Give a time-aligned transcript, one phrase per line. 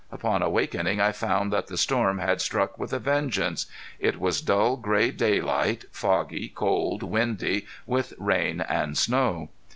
[0.11, 3.67] Upon awakening I found that the storm had struck with a vengeance.
[3.99, 9.49] It was dull gray daylight, foggy, cold, windy, with rain and snow.